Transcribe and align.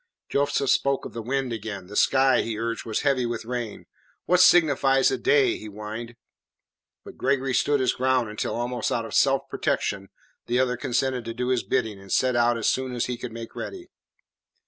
Joseph 0.29 0.71
spoke 0.71 1.05
of 1.05 1.13
the 1.13 1.21
wind 1.21 1.53
again; 1.53 1.85
the 1.85 1.95
sky, 1.95 2.41
he 2.41 2.57
urged, 2.57 2.85
was 2.85 3.01
heavy 3.01 3.23
with 3.27 3.45
rain. 3.45 3.85
"What 4.25 4.39
signifies 4.39 5.11
a 5.11 5.17
day?" 5.19 5.57
he 5.59 5.67
whined. 5.67 6.15
But 7.05 7.19
Gregory 7.19 7.53
stood 7.53 7.79
his 7.79 7.93
ground 7.93 8.27
until 8.27 8.55
almost 8.55 8.91
out 8.91 9.05
of 9.05 9.13
self 9.13 9.43
protection 9.47 10.09
the 10.47 10.57
other 10.59 10.75
consented 10.75 11.23
to 11.25 11.35
do 11.35 11.49
his 11.49 11.61
bidding 11.61 11.99
and 12.01 12.11
set 12.11 12.35
out 12.35 12.57
as 12.57 12.67
soon 12.67 12.95
as 12.95 13.05
he 13.05 13.15
could 13.15 13.31
make 13.31 13.55
ready. 13.55 13.91